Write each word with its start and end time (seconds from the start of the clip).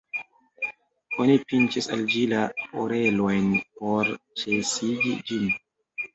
Oni 1.25 1.35
pinĉis 1.51 1.89
al 1.97 2.01
ĝi 2.13 2.23
la 2.31 2.41
orelojn 2.85 3.53
por 3.83 4.11
ĉesigi 4.43 5.17
ĝin. 5.31 5.47